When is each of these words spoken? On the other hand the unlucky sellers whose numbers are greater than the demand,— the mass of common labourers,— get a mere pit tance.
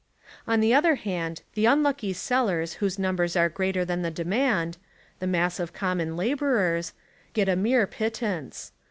On 0.47 0.61
the 0.61 0.73
other 0.73 0.95
hand 0.95 1.43
the 1.53 1.67
unlucky 1.67 2.11
sellers 2.11 2.73
whose 2.81 2.97
numbers 2.97 3.35
are 3.35 3.49
greater 3.49 3.85
than 3.85 4.01
the 4.01 4.09
demand,— 4.09 4.77
the 5.19 5.27
mass 5.27 5.59
of 5.59 5.73
common 5.73 6.17
labourers,— 6.17 6.93
get 7.35 7.47
a 7.47 7.55
mere 7.55 7.85
pit 7.85 8.15
tance. 8.15 8.71